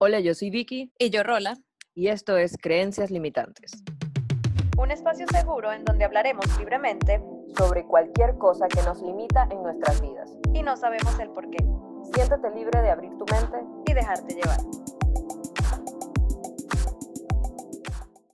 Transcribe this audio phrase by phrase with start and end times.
[0.00, 0.92] Hola, yo soy Vicky.
[0.96, 1.58] Y yo Rola.
[1.92, 3.82] Y esto es Creencias Limitantes.
[4.76, 7.20] Un espacio seguro en donde hablaremos libremente
[7.58, 10.30] sobre cualquier cosa que nos limita en nuestras vidas.
[10.54, 11.58] Y no sabemos el por qué.
[12.14, 13.58] Siéntete libre de abrir tu mente
[13.88, 14.60] y dejarte llevar.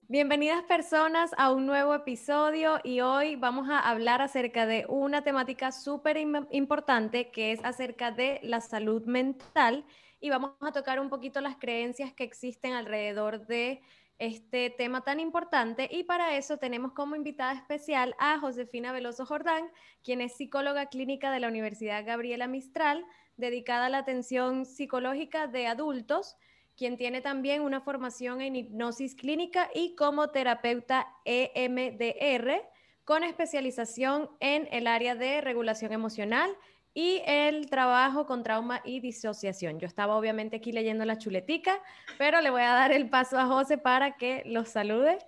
[0.06, 5.72] Bienvenidas personas a un nuevo episodio y hoy vamos a hablar acerca de una temática
[5.72, 9.86] súper importante que es acerca de la salud mental
[10.24, 13.82] y vamos a tocar un poquito las creencias que existen alrededor de
[14.18, 15.86] este tema tan importante.
[15.92, 19.70] Y para eso tenemos como invitada especial a Josefina Veloso Jordán,
[20.02, 23.04] quien es psicóloga clínica de la Universidad Gabriela Mistral,
[23.36, 26.38] dedicada a la atención psicológica de adultos
[26.74, 32.62] quien tiene también una formación en hipnosis clínica y como terapeuta EMDR,
[33.04, 36.50] con especialización en el área de regulación emocional
[36.94, 39.80] y el trabajo con trauma y disociación.
[39.80, 41.80] Yo estaba obviamente aquí leyendo la chuletica,
[42.16, 45.18] pero le voy a dar el paso a José para que los salude.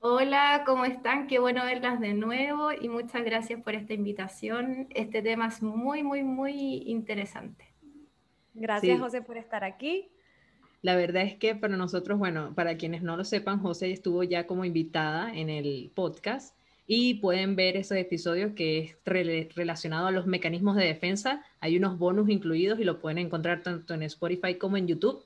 [0.00, 1.26] Hola, ¿cómo están?
[1.26, 4.86] Qué bueno verlas de nuevo y muchas gracias por esta invitación.
[4.90, 7.66] Este tema es muy, muy, muy interesante.
[8.54, 10.08] Gracias, José, por estar aquí.
[10.80, 14.46] La verdad es que para nosotros, bueno, para quienes no lo sepan, José estuvo ya
[14.46, 16.55] como invitada en el podcast
[16.86, 18.96] y pueden ver esos episodios que es
[19.54, 21.44] relacionado a los mecanismos de defensa.
[21.60, 25.24] Hay unos bonus incluidos y lo pueden encontrar tanto en Spotify como en YouTube.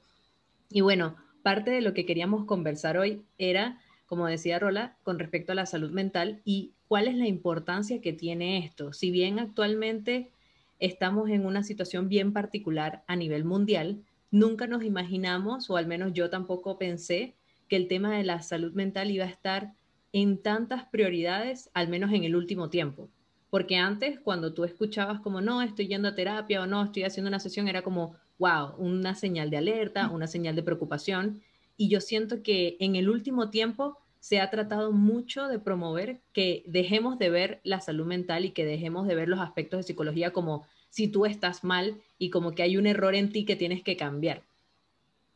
[0.70, 5.52] Y bueno, parte de lo que queríamos conversar hoy era, como decía Rola, con respecto
[5.52, 8.94] a la salud mental y cuál es la importancia que tiene esto.
[8.94, 10.30] Si bien actualmente
[10.78, 16.14] estamos en una situación bien particular a nivel mundial, nunca nos imaginamos, o al menos
[16.14, 17.34] yo tampoco pensé,
[17.68, 19.74] que el tema de la salud mental iba a estar
[20.12, 23.08] en tantas prioridades, al menos en el último tiempo.
[23.50, 27.28] Porque antes, cuando tú escuchabas como, no, estoy yendo a terapia o no, estoy haciendo
[27.28, 31.42] una sesión, era como, wow, una señal de alerta, una señal de preocupación.
[31.76, 36.62] Y yo siento que en el último tiempo se ha tratado mucho de promover que
[36.66, 40.32] dejemos de ver la salud mental y que dejemos de ver los aspectos de psicología
[40.32, 43.82] como si tú estás mal y como que hay un error en ti que tienes
[43.82, 44.42] que cambiar.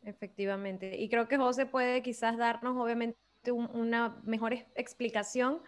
[0.02, 1.00] Efectivamente.
[1.00, 3.16] Y creo que José puede quizás darnos, obviamente,
[3.52, 5.60] una mejor explicación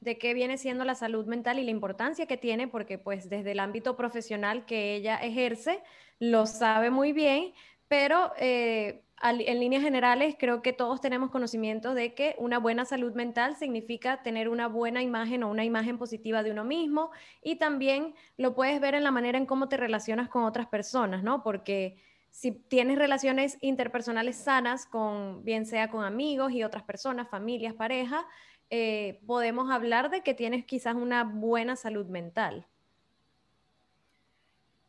[0.00, 3.52] de qué viene siendo la salud mental y la importancia que tiene, porque pues desde
[3.52, 5.82] el ámbito profesional que ella ejerce,
[6.18, 7.54] lo sabe muy bien,
[7.88, 13.14] pero eh, en líneas generales, creo que todos tenemos conocimiento de que una buena salud
[13.14, 17.10] mental significa tener una buena imagen o una imagen positiva de uno mismo
[17.42, 21.22] y también lo puedes ver en la manera en cómo te relacionas con otras personas,
[21.22, 21.42] ¿no?
[21.42, 21.96] Porque
[22.34, 28.26] si tienes relaciones interpersonales sanas con, bien sea con amigos y otras personas, familias, pareja,
[28.70, 32.66] eh, podemos hablar de que tienes quizás una buena salud mental.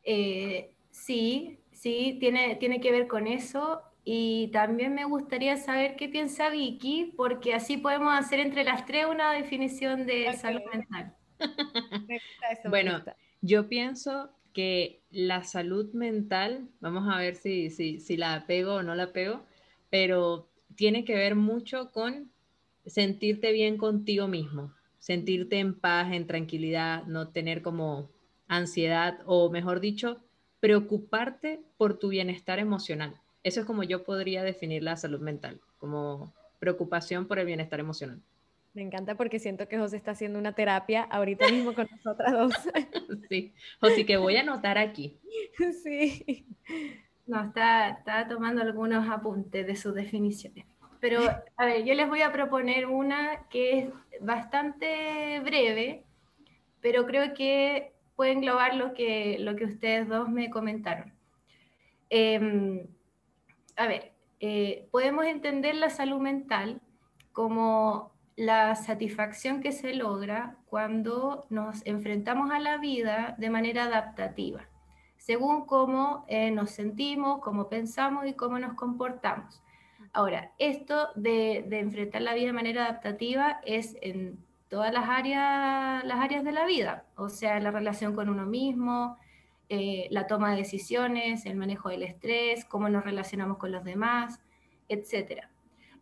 [0.02, 6.10] Eh, sí, sí, tiene, tiene que ver con eso y también me gustaría saber qué
[6.10, 11.16] piensa Vicky, porque así podemos hacer entre las tres una definición de salud mental.
[12.70, 13.04] bueno,
[13.42, 18.84] yo pienso que la salud mental, vamos a ver si, si, si la pego o
[18.84, 19.44] no la pego,
[19.90, 22.32] pero tiene que ver mucho con
[22.86, 28.10] sentirte bien contigo mismo, sentirte en paz, en tranquilidad, no tener como
[28.48, 30.22] ansiedad o mejor dicho,
[30.62, 33.20] preocuparte por tu bienestar emocional.
[33.44, 38.22] Eso es como yo podría definir la salud mental, como preocupación por el bienestar emocional.
[38.76, 42.54] Me encanta porque siento que José está haciendo una terapia ahorita mismo con nosotras dos.
[43.30, 45.18] Sí, José, que voy a anotar aquí.
[45.84, 46.46] Sí.
[47.26, 50.66] No, está, está tomando algunos apuntes de sus definiciones.
[51.00, 51.22] Pero,
[51.56, 56.04] a ver, yo les voy a proponer una que es bastante breve,
[56.82, 61.14] pero creo que puede englobar lo que, lo que ustedes dos me comentaron.
[62.10, 62.86] Eh,
[63.78, 66.82] a ver, eh, podemos entender la salud mental
[67.32, 74.68] como la satisfacción que se logra cuando nos enfrentamos a la vida de manera adaptativa,
[75.18, 79.62] según cómo eh, nos sentimos, cómo pensamos y cómo nos comportamos.
[80.12, 84.38] Ahora, esto de, enfrentar la vida de manera adaptativa es en
[84.70, 89.18] todas las áreas, las áreas de la vida, o sea, la relación con uno mismo,
[89.70, 94.40] eh, la toma de decisiones, el manejo del estrés, cómo nos relacionamos con los demás,
[94.90, 95.48] etc.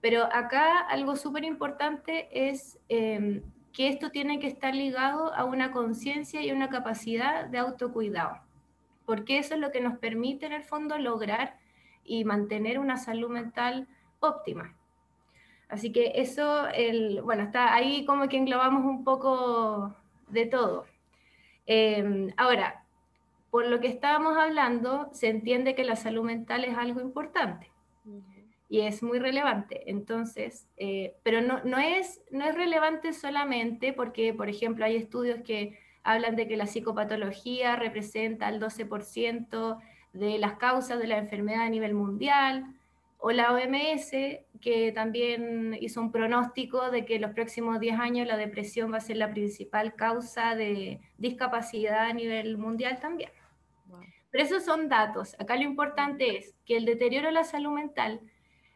[0.04, 3.42] Pero acá algo súper importante es em,
[3.72, 8.38] que esto tiene que estar ligado a una conciencia y una capacidad de autocuidado,
[9.06, 11.58] porque eso es lo que nos permite en el fondo lograr
[12.04, 13.88] y mantener una salud mental
[14.20, 14.76] óptima.
[15.70, 16.66] Así que eso,
[17.24, 19.96] bueno, está ahí como que englobamos un poco
[20.28, 20.86] de todo.
[21.66, 22.84] Em, ahora,
[23.52, 27.72] por lo que estábamos hablando, se entiende que la salud mental es algo importante
[28.74, 29.84] y es muy relevante.
[29.86, 35.42] Entonces, eh, pero no, no, es, no es relevante solamente porque, por ejemplo, hay estudios
[35.42, 39.80] que hablan de que la psicopatología representa el 12%
[40.14, 42.66] de las causas de la enfermedad a nivel mundial,
[43.20, 44.10] o la OMS,
[44.60, 48.98] que también hizo un pronóstico de que en los próximos 10 años la depresión va
[48.98, 53.30] a ser la principal causa de discapacidad a nivel mundial también.
[54.32, 55.36] Pero esos son datos.
[55.38, 58.20] Acá lo importante es que el deterioro de la salud mental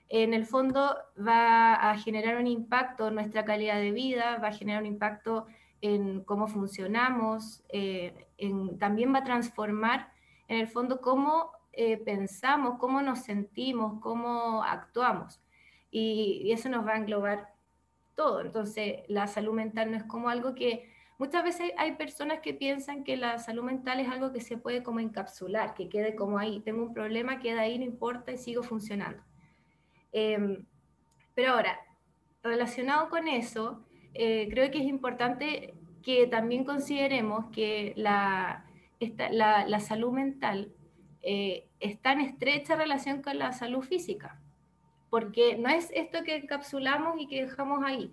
[0.10, 4.54] en el fondo va a generar un impacto en nuestra calidad de vida, va a
[4.54, 5.48] generar un impacto
[5.82, 8.28] en cómo funcionamos, eh,
[8.80, 10.12] también va a transformar
[10.48, 15.42] en el fondo cómo eh, pensamos, cómo nos sentimos, cómo actuamos.
[15.92, 17.54] Y, eso nos va a englobar
[18.16, 18.42] todo.
[18.42, 20.90] Entonces, la salud mental no es como algo que...
[21.20, 24.84] Muchas veces hay personas que piensan que la salud mental es algo que se puede
[24.84, 26.60] como encapsular, que quede como ahí.
[26.62, 29.22] Tengo un problema, queda ahí, no importa y sigo funcionando.
[30.12, 30.66] Em,
[31.36, 31.80] pero ahora,
[32.44, 33.84] relacionado con eso,
[34.14, 38.64] eh, creo que es importante que también consideremos que la,
[39.80, 40.72] salud mental
[41.22, 44.42] eh, está en estrecha relación con la salud física,
[45.10, 48.12] porque no es esto que encapsulamos y que dejamos ahí,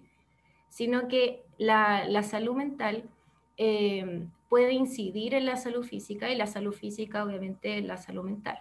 [0.68, 3.08] sino que la, salud mental
[3.56, 8.24] em, puede incidir en la salud física y la salud física obviamente en la salud
[8.24, 8.58] mental.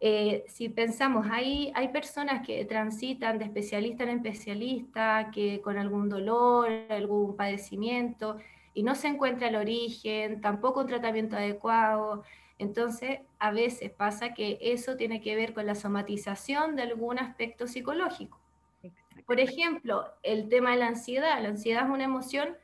[0.00, 6.08] Eh, si pensamos, hay, hay personas que transitan de especialista en especialista, que con algún
[6.08, 8.38] dolor, algún padecimiento,
[8.74, 12.22] y no se encuentra el origen, tampoco un tratamiento adecuado.
[12.58, 17.66] Entonces, a veces pasa que eso tiene que ver con la somatización de algún aspecto
[17.66, 18.38] psicológico.
[19.26, 21.42] Por ejemplo, el tema de la ansiedad.
[21.42, 22.56] La ansiedad es una emoción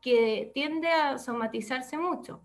[0.00, 2.40] que tiende a somatizarse mucho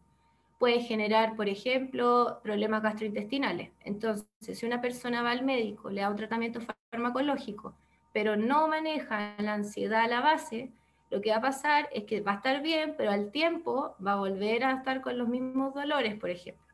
[0.63, 3.71] puede generar, por ejemplo, problemas gastrointestinales.
[3.81, 7.75] Entonces, si una persona va al médico, le da un tratamiento farmacológico,
[8.13, 10.71] pero no maneja la ansiedad a la base,
[11.12, 14.13] lo que va a pasar es que va a estar bien, pero al tiempo va
[14.13, 16.66] a volver a estar con los mismos dolores, por ejemplo.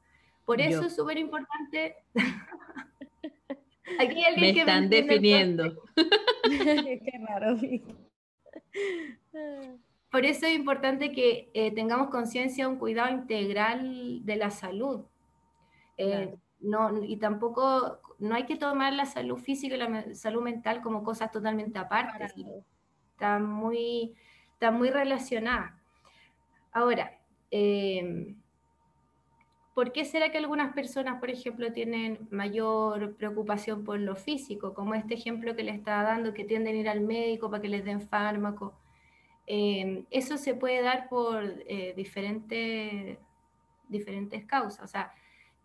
[0.46, 1.96] Por eso es súper importante.
[4.00, 5.82] Aquí me están definiendo.
[6.44, 7.58] Qué raro.
[10.12, 15.06] Por eso es importante que eh, tengamos conciencia de un cuidado integral de la salud.
[15.98, 20.82] Eh, no, y tampoco, no hay que tomar la salud física y la salud mental
[20.82, 22.26] como cosas totalmente aparte.
[23.12, 24.16] Está muy,
[24.54, 25.80] está muy relacionada.
[26.72, 27.20] Ahora,
[27.52, 28.36] eh,
[29.76, 34.74] ¿por qué será que algunas personas, por ejemplo, tienen mayor preocupación por lo físico?
[34.74, 37.70] Como este ejemplo que le estaba dando, que tienden a ir al médico para que
[37.70, 38.79] les den fármaco
[39.52, 43.18] eh, eso se puede dar por eh, diferentes,
[43.88, 44.84] diferentes causas.
[44.84, 45.12] O sea,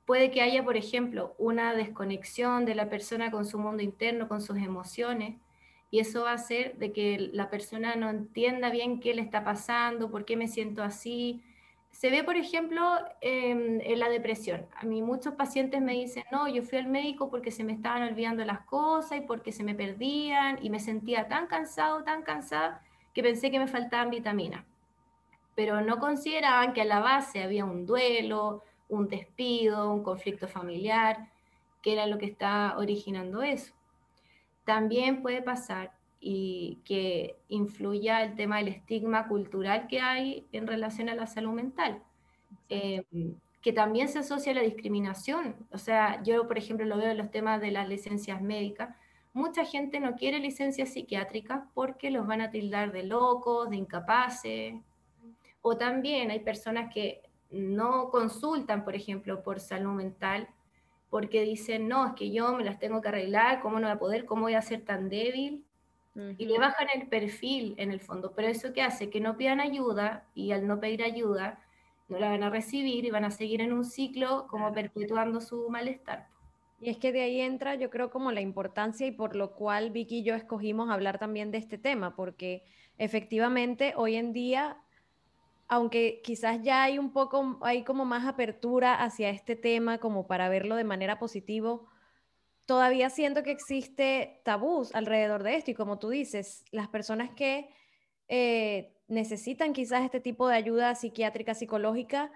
[0.07, 4.41] puede que haya, por ejemplo, una desconexión de la persona con su mundo interno, con
[4.41, 5.37] sus emociones,
[5.91, 9.45] y eso va a hacer de que la persona no entienda bien qué le está
[9.45, 11.43] pasando, por qué me siento así.
[11.91, 12.83] Se ve, por ejemplo,
[13.21, 14.67] en la depresión.
[14.77, 18.03] A mí muchos pacientes me dicen, no, yo fui al médico porque se me estaban
[18.03, 22.83] olvidando las cosas y porque se me perdían y me sentía tan cansado, tan cansada,
[23.15, 24.65] que pensé que me faltaban vitaminas,
[25.55, 31.31] pero no consideraban que a la base había un duelo, un despido, un conflicto familiar,
[31.81, 33.75] que era lo que está originando eso.
[34.65, 41.11] También puede pasar y que influya el tema del estigma cultural que hay en relación
[41.11, 42.03] a la salud mental,
[42.71, 43.05] eh,
[43.61, 45.57] que también se asocia a la discriminación.
[45.71, 48.97] O sea, yo, por ejemplo, lo veo en los temas de las licencias médicas,
[49.35, 54.75] mucha gente no quiere licencias psiquiátricas porque los van a tildar de locos, de incapaces.
[55.61, 60.49] O también hay personas que no consultan, por ejemplo, por salud mental,
[61.11, 63.99] porque dicen, no, es que yo me las tengo que arreglar, ¿cómo no voy a
[63.99, 64.25] poder?
[64.25, 65.65] ¿Cómo voy a ser tan débil?
[66.39, 68.33] Y le bajan el perfil en el fondo.
[68.37, 71.61] Pero eso que hace que no pidan ayuda y al no pedir ayuda,
[72.09, 75.69] no la van a recibir y van a seguir en un ciclo como perpetuando su
[75.71, 76.29] malestar.
[76.85, 79.91] Y es que de ahí entra, yo creo, como la importancia y por lo cual
[79.91, 82.63] Vicky y yo escogimos hablar también de este tema, porque
[82.99, 84.77] efectivamente hoy en día,
[85.67, 90.51] aunque quizás ya hay un poco, hay como más apertura hacia este tema, como para
[90.51, 91.81] verlo de manera positiva,
[92.67, 95.71] todavía siento que existe tabús alrededor de esto.
[95.71, 97.71] Y como tú dices, las personas que
[98.29, 102.31] eh, necesitan quizás este tipo de ayuda psiquiátrica, psicológica,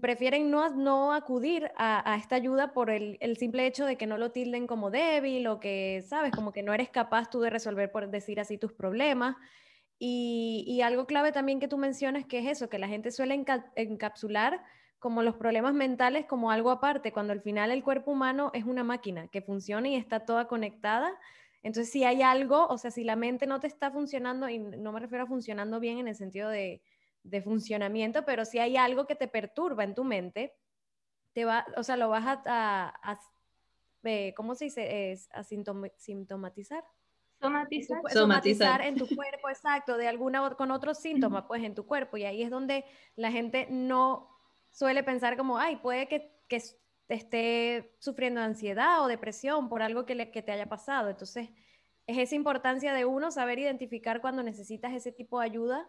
[0.00, 4.30] prefieren no, no acudir a, esta ayuda por el, simple hecho de que no lo
[4.30, 8.10] tilden como débil o que, sabes, como que no eres capaz tú de resolver, por
[8.10, 9.36] decir así, tus problemas.
[9.98, 13.44] Y, algo clave también que tú mencionas, que es eso, que la gente suele
[13.76, 14.62] encapsular
[14.98, 18.84] como los problemas mentales como algo aparte, cuando al final el cuerpo humano es una
[18.84, 21.12] máquina que funciona y está toda conectada.
[21.62, 24.92] Entonces, si hay algo, o sea, si la mente no te está funcionando, y no
[24.92, 26.82] me refiero a funcionando bien en el sentido de,
[27.30, 30.54] de funcionamiento, pero si hay algo que te perturba en tu mente,
[31.32, 33.20] te va, o sea, lo vas a, a,
[34.04, 35.12] eh, ¿cómo se dice?
[35.12, 36.84] Es asintomatizar.
[37.40, 38.00] Somatizar.
[38.10, 42.16] Somatizar en tu cuerpo, exacto, de alguna con otro síntoma, pues en tu cuerpo.
[42.16, 44.28] Y ahí es donde la gente no
[44.70, 46.60] suele pensar como, ay, puede que, que
[47.08, 51.10] esté sufriendo ansiedad o depresión por algo que, le, que te haya pasado.
[51.10, 51.50] Entonces,
[52.06, 55.88] es esa importancia de uno saber identificar cuando necesitas ese tipo de ayuda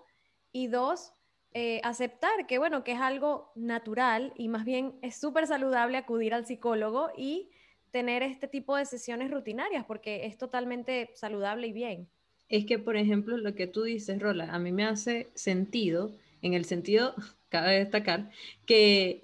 [0.52, 1.14] y dos,
[1.54, 6.34] eh, aceptar que, bueno, que es algo natural y más bien es súper saludable acudir
[6.34, 7.50] al psicólogo y
[7.92, 12.08] tener este tipo de sesiones rutinarias porque es totalmente saludable y bien.
[12.50, 16.54] Es que, por ejemplo, lo que tú dices, Rola, a mí me hace sentido, en
[16.54, 17.16] el sentido,
[17.50, 18.30] cabe destacar,
[18.68, 19.22] que,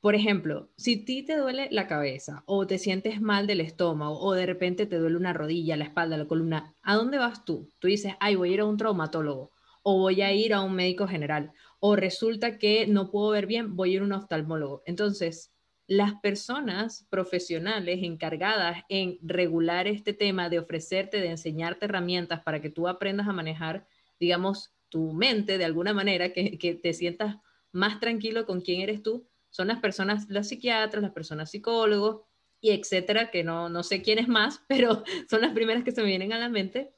[0.00, 4.18] por ejemplo, si a ti te duele la cabeza o te sientes mal del estómago
[4.18, 7.68] o de repente te duele una rodilla, la espalda, la columna, ¿a dónde vas tú?
[7.78, 9.53] Tú dices, ay, voy a ir a un traumatólogo
[9.84, 13.76] o voy a ir a un médico general, o resulta que no puedo ver bien,
[13.76, 14.82] voy a ir a un oftalmólogo.
[14.86, 15.52] Entonces,
[15.86, 22.70] las personas profesionales encargadas en regular este tema, de ofrecerte, de enseñarte herramientas para que
[22.70, 23.86] tú aprendas a manejar,
[24.18, 27.36] digamos, tu mente de alguna manera, que, te sientas
[27.70, 32.22] más tranquilo con quién eres tú, son las personas, los psiquiatras, las personas psicólogos
[32.58, 36.00] y etcétera, que no, no sé quién es más, pero son las primeras que se
[36.00, 36.94] me vienen a la mente.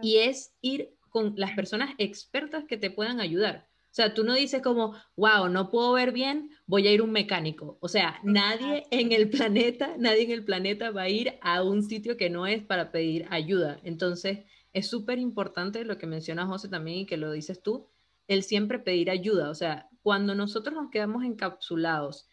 [0.00, 3.68] Y es ir con las personas expertas que te puedan ayudar.
[3.84, 7.04] O sea, tú no dices como, wow, no puedo ver bien, voy a ir a
[7.04, 7.78] un mecánico.
[7.80, 11.84] O sea, nadie en el planeta, nadie en el planeta va a ir a un
[11.84, 13.78] sitio que no es para pedir ayuda.
[13.84, 14.40] Entonces,
[14.72, 17.86] es súper importante lo que menciona José también y que lo dices tú,
[18.26, 19.50] el siempre pedir ayuda.
[19.50, 22.26] O sea, cuando nosotros nos quedamos encapsulados,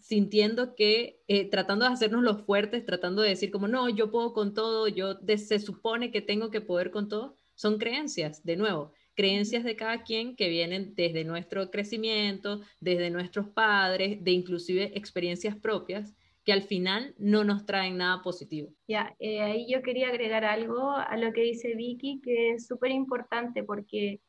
[0.00, 4.32] sintiendo que, eh, tratando de hacernos los fuertes, tratando de decir como, no, yo puedo
[4.32, 8.92] con todo, yo se supone que tengo que poder con todo, son creencias, de nuevo,
[9.14, 15.54] creencias de cada quien que vienen desde nuestro crecimiento, desde nuestros padres, de inclusive experiencias
[15.54, 16.12] propias
[16.44, 18.74] que al final no nos traen nada positivo.
[18.88, 22.90] Ya, eh, ahí yo quería agregar algo a lo que dice Vicky, que es súper
[22.90, 24.20] importante porque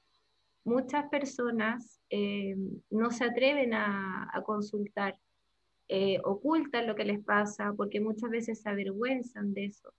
[0.63, 2.55] muchas personas eh,
[2.91, 5.17] no se atreven a, consultar,
[5.87, 9.91] eh, ocultan lo que les pasa porque muchas veces se avergüenzan de eso.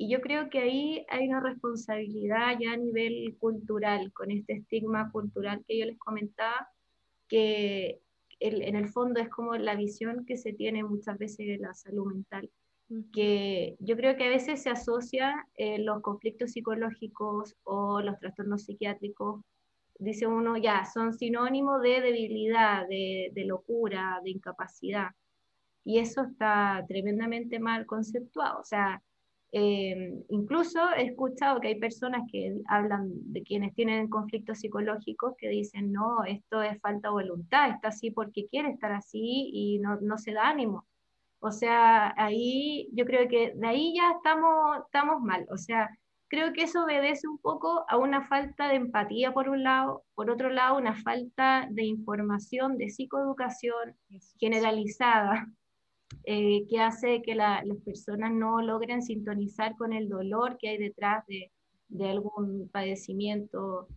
[0.00, 5.10] Y yo creo que ahí hay una responsabilidad ya a nivel cultural, con este estigma
[5.10, 6.68] cultural que yo les comentaba,
[7.28, 8.00] que
[8.38, 12.12] en el fondo es como la visión que se tiene muchas veces de la salud
[12.12, 12.48] mental,
[13.12, 18.62] que yo creo que a veces se asocia eh, los conflictos psicológicos o los trastornos
[18.62, 19.42] psiquiátricos,
[19.98, 25.08] dice uno, ya, son sinónimos de debilidad, de, de locura, de incapacidad.
[25.84, 28.60] Y eso está tremendamente mal conceptuado.
[28.60, 29.02] O sea,
[29.52, 35.48] eh, incluso he escuchado que hay personas que hablan de quienes tienen conflictos psicológicos que
[35.48, 39.98] dicen, no, esto es falta de voluntad, está así porque quiere estar así y no,
[40.00, 40.86] no se da ánimo.
[41.40, 45.46] O sea, ahí yo creo que de ahí ya estamos, estamos mal.
[45.50, 45.88] O sea,
[46.28, 50.30] creo que eso obedece un poco a una falta de empatía por un lado, por
[50.30, 53.96] otro lado, una falta de información, de psicoeducación
[54.38, 55.48] generalizada
[56.24, 61.24] eh, que hace que las personas no logren sintonizar con el dolor que hay detrás
[61.26, 61.50] de,
[62.04, 63.88] algún padecimiento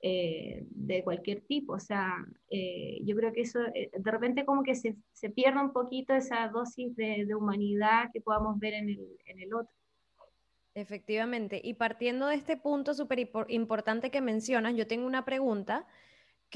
[0.00, 1.74] eh, de cualquier tipo.
[1.74, 2.12] O sea,
[2.50, 6.48] eh, yo creo que eso, de repente como que se, se pierde un poquito esa
[6.48, 9.72] dosis de, humanidad que podamos ver en el, en el otro.
[10.74, 11.60] Efectivamente.
[11.64, 15.86] Y partiendo de este punto súper importante que mencionas, yo tengo una pregunta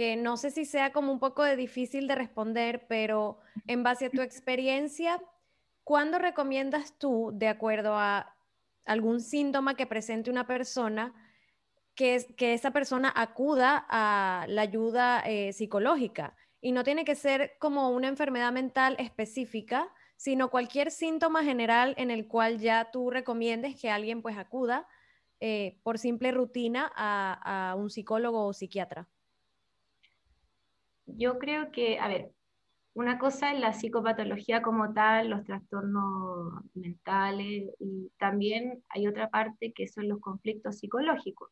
[0.00, 4.06] que no sé si sea como un poco de difícil de responder, pero en base
[4.06, 5.22] a tu experiencia,
[5.84, 8.34] ¿cuándo recomiendas tú, de acuerdo a
[8.86, 11.12] algún síntoma que presente una persona,
[11.94, 16.34] que, que esa persona acuda a la ayuda eh, psicológica?
[16.62, 22.10] Y no tiene que ser como una enfermedad mental específica, sino cualquier síntoma general en
[22.10, 24.88] el cual ya tú recomiendes que alguien pues acuda
[25.40, 29.06] eh, por simple rutina a un psicólogo o psiquiatra
[31.16, 32.32] yo creo que, a ver,
[32.94, 39.72] una cosa es la psicopatología como tal, los trastornos mentales, y también hay otra parte
[39.72, 41.50] que son los conflictos psicológicos.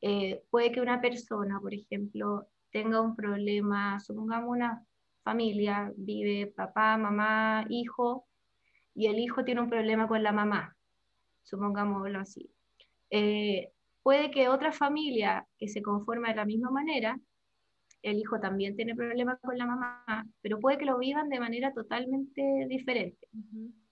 [0.00, 4.84] Eh, puede que una persona, por ejemplo, tenga un problema, supongamos una
[5.22, 8.26] familia, vive papá, mamá, hijo,
[8.94, 10.76] y el hijo tiene un problema con la mamá,
[11.42, 12.50] supongámoslo así.
[13.10, 13.70] Eh,
[14.02, 17.18] puede que otra familia que se conforme de la misma manera
[18.02, 21.72] el hijo también tiene problemas con la mamá, pero puede que lo vivan de manera
[21.72, 23.28] totalmente diferente.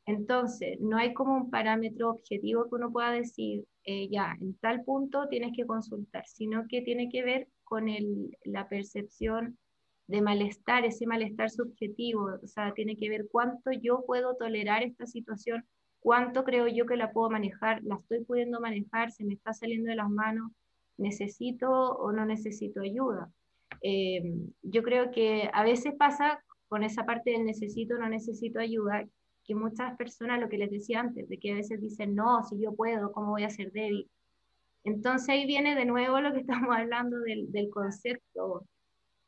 [0.06, 4.82] Entonces, no hay como un parámetro objetivo que uno pueda decir, eh, ya, en tal
[4.84, 9.56] punto tienes que consultar, sino que tiene que ver con el, la percepción
[10.08, 15.06] de malestar, ese malestar subjetivo, o sea, tiene que ver cuánto yo puedo tolerar esta
[15.06, 15.64] situación,
[16.00, 19.88] cuánto creo yo que la puedo manejar, la estoy pudiendo manejar, se me está saliendo
[19.88, 20.50] de las manos,
[20.96, 23.30] necesito o no necesito ayuda.
[23.82, 24.22] Eh,
[24.62, 29.04] yo creo que a veces pasa con esa parte del necesito no necesito ayuda,
[29.44, 32.60] que muchas personas, lo que les decía antes, de que a veces dicen, no, si
[32.60, 34.08] yo puedo, ¿cómo voy a ser débil?
[34.84, 38.66] Entonces ahí viene de nuevo lo que estamos hablando del, del concepto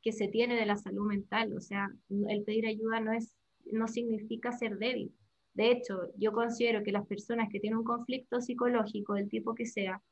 [0.03, 1.89] que se tiene de la salud mental, o sea,
[2.29, 3.37] el pedir ayuda no, es,
[3.71, 5.13] no significa ser débil.
[5.55, 9.67] De hecho, yo considero que las personas que tienen un conflicto psicológico del tipo que
[9.67, 10.03] sea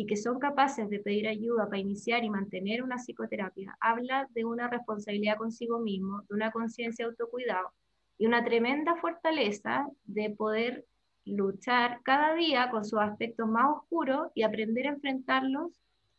[0.00, 4.46] y que son capaces de pedir ayuda para iniciar y mantener una psicoterapia, habla de
[4.46, 7.70] una responsabilidad consigo mismo, de una conciencia de autocuidado
[8.16, 10.86] y una tremenda fortaleza de poder
[11.26, 15.70] luchar cada día con sus aspectos más oscuros y aprender a enfrentarlos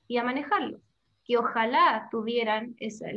[0.07, 0.79] y a manejarlos.
[1.25, 3.07] Que ojalá tuvieran esa,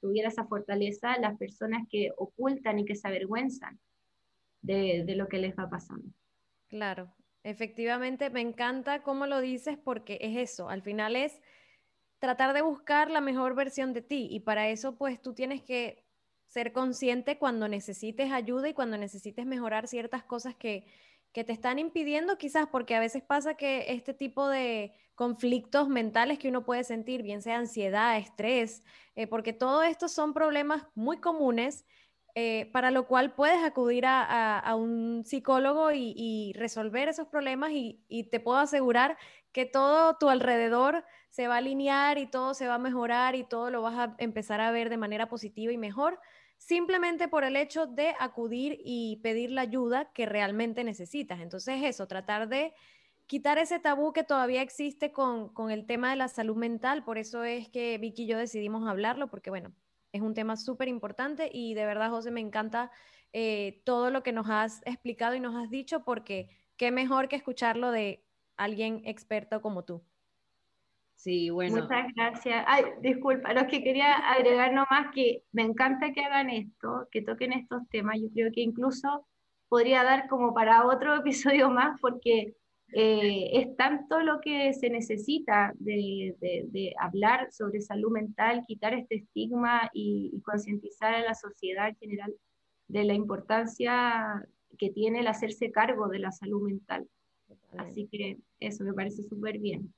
[0.00, 3.80] tuviera esa fortaleza las personas que ocultan y que se avergüenzan
[4.62, 6.06] de, de lo que les va pasando.
[6.68, 11.40] Claro, efectivamente, me encanta cómo lo dices porque es eso, al final es
[12.18, 16.04] tratar de buscar la mejor versión de ti y para eso pues tú tienes que
[16.48, 20.86] ser consciente cuando necesites ayuda y cuando necesites mejorar ciertas cosas que,
[21.32, 26.48] te están impidiendo, quizás porque a veces pasa que este tipo de conflictos mentales que
[26.48, 28.82] uno puede sentir, bien sea ansiedad, estrés,
[29.14, 31.84] eh, porque todo esto son problemas muy comunes.
[32.40, 38.38] Eh, para lo cual puedes acudir a, un psicólogo y, resolver esos problemas y, te
[38.38, 39.18] puedo asegurar
[39.50, 43.42] que todo tu alrededor se va a alinear y todo se va a mejorar y
[43.42, 46.20] todo lo vas a empezar a ver de manera positiva y mejor
[46.58, 51.40] simplemente por el hecho de acudir y pedir la ayuda que realmente necesitas.
[51.40, 52.72] Entonces eso, tratar de
[53.26, 57.02] quitar ese tabú que todavía existe con, el tema de la salud mental.
[57.02, 59.72] Por eso es que Vicky y yo decidimos hablarlo, porque bueno,
[60.12, 62.90] es un tema súper importante y de verdad, José, me encanta
[63.32, 67.36] eh, todo lo que nos has explicado y nos has dicho, porque qué mejor que
[67.36, 68.24] escucharlo de
[68.56, 70.02] alguien experto como tú.
[71.14, 71.82] Sí, bueno.
[71.82, 72.64] Muchas gracias.
[72.68, 77.52] Ay, disculpa, lo que quería agregar nomás que me encanta que hagan esto, que toquen
[77.52, 78.18] estos temas.
[78.20, 79.26] Yo creo que incluso
[79.68, 82.54] podría dar como para otro episodio más porque
[82.92, 89.16] eh, es tanto lo que se necesita de, de, hablar sobre salud mental, quitar este
[89.16, 92.34] estigma y, concientizar a la sociedad en general
[92.88, 94.46] de la importancia
[94.78, 97.06] que tiene el hacerse cargo de la salud mental.
[97.76, 99.92] Así que eso me parece súper bien.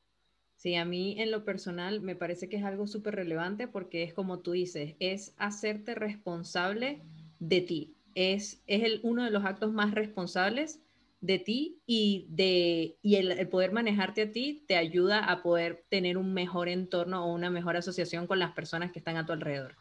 [0.56, 4.12] Sí, a mí en lo personal me parece que es algo súper relevante porque es
[4.12, 7.02] como tú dices, es hacerte responsable
[7.38, 7.94] de ti.
[8.14, 10.80] Es, es el, uno de los actos más responsables
[11.20, 16.16] de ti y, de, y el, poder manejarte a ti te ayuda a poder tener
[16.16, 19.76] un mejor entorno o una mejor asociación con las personas que están a tu alrededor.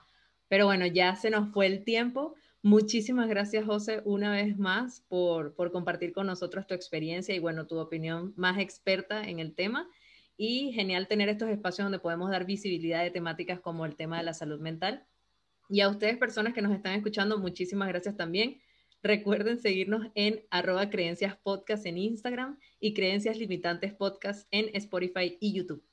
[0.47, 2.35] Pero bueno, ya se nos fue el tiempo.
[2.61, 7.67] Muchísimas gracias, José, una vez más por, por compartir con nosotros tu experiencia y bueno,
[7.67, 9.87] tu opinión más experta en el tema
[10.35, 14.23] y genial tener estos espacios donde podemos dar visibilidad de temáticas como el tema de
[14.23, 15.05] la salud mental.
[15.69, 18.59] Y a ustedes, personas que nos están escuchando, muchísimas gracias también.
[19.01, 25.53] Recuerden seguirnos en arroba creencias podcast en Instagram y creencias limitantes podcast en Spotify y
[25.53, 25.83] YouTube.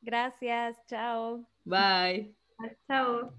[0.00, 1.46] Gracias, chao.
[1.64, 2.34] Bye.
[2.86, 3.34] Chao.